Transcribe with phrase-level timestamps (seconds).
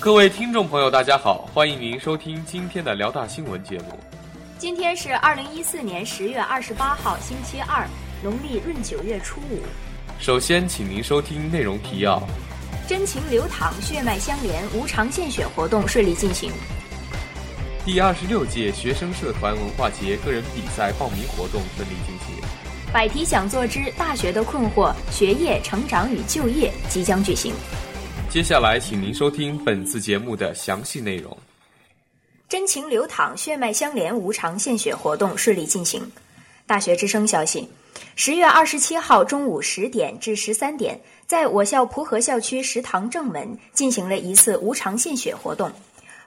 [0.00, 3.98] 各位听众朋友，大家好，欢迎您收听今天的辽大新闻节目。
[4.58, 7.86] 今天是二零一四年十月二十八号，星期二，
[8.22, 9.62] 农历闰九月初五。
[10.18, 12.20] 首先，请您收听内容提要：
[12.88, 16.50] 真情流淌，血脉相连，无偿献血活动顺利进行。
[17.84, 22.42] 第二十六届学生社团文化节个人比赛报名活动顺利进行。
[22.92, 27.54] 百题讲座之大学的困惑：学业、成长与就业即将举行。
[28.32, 31.36] 接下来，请您收听本次节目的详细内容。
[32.48, 36.10] 真情流淌，血脉相连，无偿献血活动顺利进行。
[36.66, 37.68] 大学之声消息：
[38.16, 45.70] 十月二十七号中午十点至十三点，在我校蒲河校区食堂正门进行了一次无偿献血活动。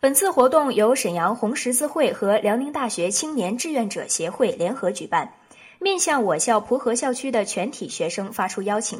[0.00, 5.34] 本次活动由沈阳红十字会和辽宁大学青年志愿者协会联合举办，
[5.78, 8.98] 面向我校蒲河校区的全体学生发出邀请。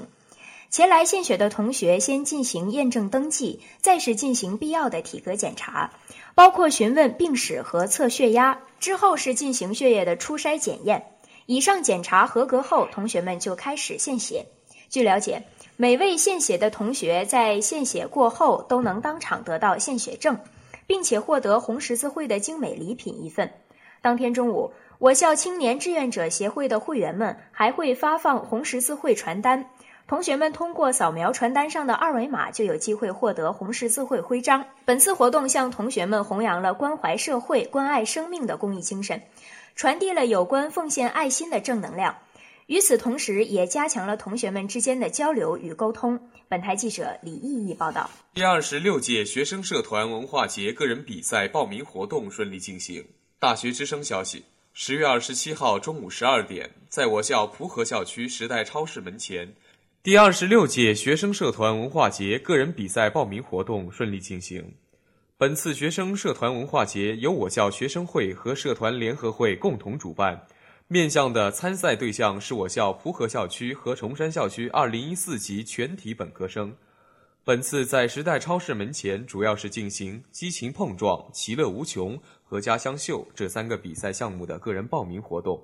[0.71, 5.91] 前来献血的同学先进行验证登记，再是进行必要的体格检查，
[6.37, 8.57] 包括询问病史和测血压。
[8.79, 11.05] 之后是进行血液的初筛检验。
[11.47, 14.47] 以上检查合格后，同学们就开始献血。
[14.89, 15.43] 据了解，
[15.77, 20.39] 每位献血的同学在献血过后都能当场得到献血证，
[20.87, 23.53] 并且获得红十字会的精美礼品一份。
[24.01, 29.69] 当天中午，我校青年志愿者协会的会员们还会发放红十字会传单。
[30.11, 34.67] 同学们通过扫描传单上的二维码，就有机会获得红十字会徽章。
[34.85, 39.23] 本次活动向同学们弘扬了关怀社会、关爱生命的公益精神，
[39.77, 42.13] 传递了有关奉献爱心的正能量。
[42.67, 46.21] 与此同时，也加强了同学们之间的交流与沟通。
[46.49, 48.11] 本台记者李毅毅报道。
[48.35, 53.07] 第二十六届学生社团文化节个人比赛报名活动顺利进行。
[53.39, 59.55] 大学之声消息：十月二十七号中午十二点，在我校蒲河校区时代超市门前。
[60.03, 64.73] 第二十六届学生社团文化节个人比赛报名活动顺利进行。
[65.37, 70.47] 本次学生社团文化节由我校学生会和社团联合会共同主办，
[70.89, 76.75] 面向的参赛对象是我校蒲河校区和崇山校区二零一四级全体本科生。
[77.45, 85.63] 本次在时代超市门前主要是进行激情碰撞、其乐无穷和家乡秀这三个比赛项目的个人报名活动，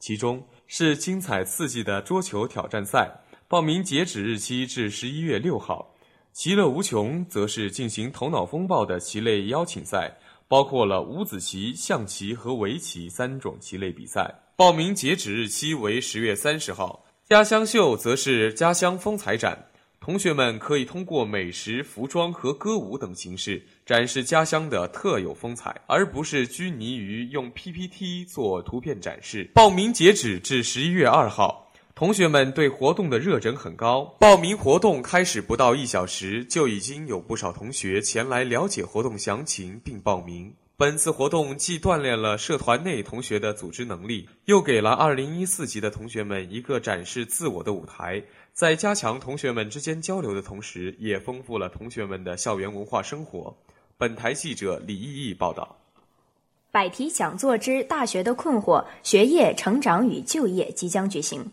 [0.00, 3.08] 其中是精彩刺激的桌球挑战赛。
[3.50, 5.94] 报名截止日期至十一月六号，
[6.34, 10.14] 其乐无穷则是进行头脑风暴的棋类邀请赛，
[10.46, 14.30] 包括了五子棋、象棋和围棋三种棋类比赛。
[14.54, 17.02] 报名截止日期为十月三十号。
[17.26, 19.58] 家乡秀则是家乡风采展，
[19.98, 29.50] 同学们可以通过美食、服装和歌舞等形式展示家乡的特有风采，而不是拘泥于用 PPT 做图片展示。
[29.54, 31.64] 报名截止至十一月二号。
[31.98, 40.54] 同学们对活动的热忱很高，报名活动开始不到一小时，就已经有不少同学前来了解活动详情并报名。
[40.76, 48.22] 本次活动既锻炼了社团内同学的组织能力，又给了2014级的同学们一个展示自我的舞台。
[48.52, 53.52] 在加强同学们之间交流的同时，也丰富了同学们的校园文化生活。
[53.96, 55.76] 本台记者李毅毅报道。
[56.70, 61.44] 百题讲座之大学的困惑：学业、成长与就业即将举行。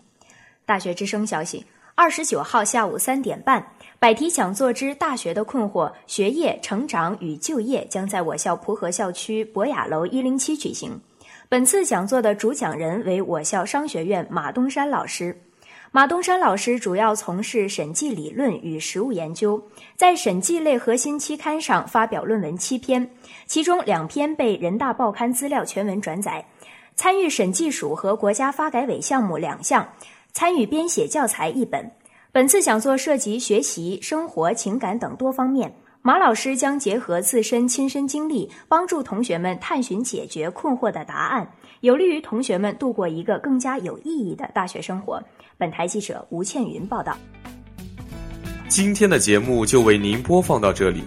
[0.66, 3.66] 大学之声消息：二十九号下午三点半，
[4.00, 11.00] 百题讲座之大学的困惑：学业、成长与就业将在我校蒲河校区博雅楼一零七举行。
[11.48, 15.40] 本次讲座的主讲人为我校商学院马东山老师。
[15.92, 19.64] 马东山老师主要从事审计理论与实务研究，
[19.96, 23.08] 在审计类核心期刊上发表论文七篇，
[23.46, 26.44] 其中两篇被人大报刊资料全文转载。
[26.98, 29.88] 参与审计署和国家发改委项目两项。
[30.36, 31.90] 参与编写教材一本。
[32.34, 35.74] 本次讲座涉及学习、生活、情感等多方面。
[36.02, 45.24] 马老师将结合自身亲身经历，帮助同学们探寻解决困惑的答案，有利于同学们度过一个更加有意义的大学生活。
[45.58, 47.18] 本台记者吴倩云报道。
[48.68, 51.06] 今天的节目就为您播放到这里。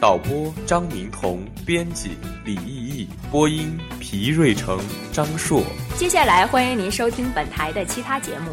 [0.00, 2.12] 导播张明彤，编辑
[2.42, 4.80] 李毅毅，播音皮瑞成、
[5.12, 5.62] 张硕。
[5.98, 8.50] 接下来欢迎您收听本台的其他节目。